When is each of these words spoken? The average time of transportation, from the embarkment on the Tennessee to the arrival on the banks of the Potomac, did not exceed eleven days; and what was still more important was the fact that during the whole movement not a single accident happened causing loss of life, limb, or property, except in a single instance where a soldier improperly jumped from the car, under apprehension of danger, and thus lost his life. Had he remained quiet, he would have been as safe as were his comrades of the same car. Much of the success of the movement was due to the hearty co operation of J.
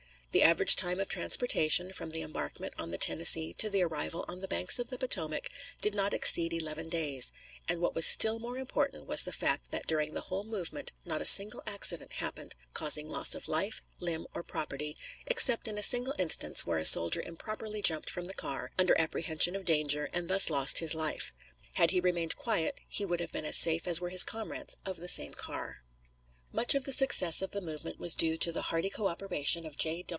The 0.33 0.43
average 0.43 0.77
time 0.77 1.01
of 1.01 1.09
transportation, 1.09 1.91
from 1.91 2.11
the 2.11 2.21
embarkment 2.21 2.73
on 2.77 2.89
the 2.89 2.97
Tennessee 2.97 3.51
to 3.55 3.69
the 3.69 3.81
arrival 3.83 4.23
on 4.29 4.39
the 4.39 4.47
banks 4.47 4.79
of 4.79 4.89
the 4.89 4.97
Potomac, 4.97 5.49
did 5.81 5.93
not 5.93 6.13
exceed 6.13 6.53
eleven 6.53 6.87
days; 6.87 7.33
and 7.67 7.81
what 7.81 7.93
was 7.93 8.05
still 8.05 8.39
more 8.39 8.57
important 8.57 9.07
was 9.07 9.23
the 9.23 9.33
fact 9.33 9.71
that 9.71 9.87
during 9.87 10.13
the 10.13 10.21
whole 10.21 10.45
movement 10.45 10.93
not 11.03 11.21
a 11.21 11.25
single 11.25 11.61
accident 11.67 12.13
happened 12.13 12.55
causing 12.73 13.09
loss 13.09 13.35
of 13.35 13.49
life, 13.49 13.81
limb, 13.99 14.25
or 14.33 14.41
property, 14.41 14.95
except 15.25 15.67
in 15.67 15.77
a 15.77 15.83
single 15.83 16.15
instance 16.17 16.65
where 16.65 16.79
a 16.79 16.85
soldier 16.85 17.21
improperly 17.21 17.81
jumped 17.81 18.09
from 18.09 18.23
the 18.23 18.33
car, 18.33 18.71
under 18.79 18.97
apprehension 18.97 19.53
of 19.53 19.65
danger, 19.65 20.09
and 20.13 20.29
thus 20.29 20.49
lost 20.49 20.77
his 20.79 20.95
life. 20.95 21.33
Had 21.73 21.91
he 21.91 21.99
remained 21.99 22.37
quiet, 22.37 22.79
he 22.87 23.03
would 23.03 23.19
have 23.19 23.33
been 23.33 23.43
as 23.43 23.57
safe 23.57 23.85
as 23.85 23.99
were 23.99 24.09
his 24.09 24.23
comrades 24.23 24.77
of 24.85 24.95
the 24.95 25.09
same 25.09 25.33
car. 25.33 25.83
Much 26.53 26.73
of 26.73 26.85
the 26.85 26.93
success 26.93 27.41
of 27.41 27.51
the 27.51 27.59
movement 27.59 27.99
was 27.99 28.15
due 28.15 28.37
to 28.37 28.53
the 28.53 28.61
hearty 28.69 28.89
co 28.89 29.07
operation 29.09 29.65
of 29.65 29.75
J. 29.75 30.05